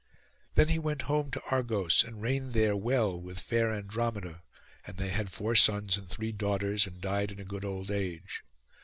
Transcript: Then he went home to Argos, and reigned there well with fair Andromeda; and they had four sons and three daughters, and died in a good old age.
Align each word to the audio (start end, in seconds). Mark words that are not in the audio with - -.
Then 0.55 0.69
he 0.69 0.79
went 0.79 1.03
home 1.03 1.29
to 1.29 1.43
Argos, 1.51 2.03
and 2.03 2.23
reigned 2.23 2.53
there 2.53 2.75
well 2.75 3.21
with 3.21 3.37
fair 3.39 3.71
Andromeda; 3.71 4.41
and 4.87 4.97
they 4.97 5.09
had 5.09 5.29
four 5.31 5.55
sons 5.55 5.95
and 5.95 6.09
three 6.09 6.31
daughters, 6.31 6.87
and 6.87 6.99
died 6.99 7.31
in 7.31 7.39
a 7.39 7.45
good 7.45 7.63
old 7.63 7.91
age. 7.91 8.43